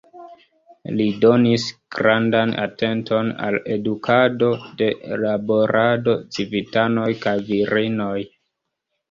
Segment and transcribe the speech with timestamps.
[0.99, 1.65] Li donis
[1.97, 4.49] grandan atenton al edukado
[4.81, 4.89] de
[5.25, 8.19] laborado, civitanoj kaj virinoj.